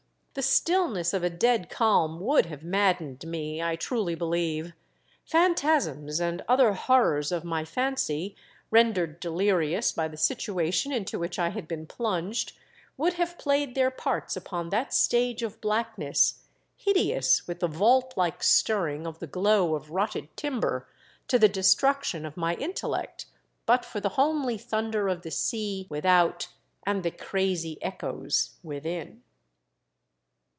[0.33, 3.61] The stillness of a dead calm would have maddened me.
[3.61, 4.17] I trulv I INSPECT THE FLYING DUTCHMAN.
[4.17, 4.73] I05 believe.
[5.65, 8.37] Phantasms and other horrors of my fancy,
[8.71, 12.53] rendered delirious by the situation into which I had been plunged,
[12.95, 16.43] would have played their parts upon that stage of blackness,
[16.77, 20.87] hideous with the vault like stirring of the glow of rotted timber,
[21.27, 23.25] to the destruction of my intellect,
[23.65, 26.47] but for the homely thunder of the sea without
[26.87, 29.23] and the crazy echoes within.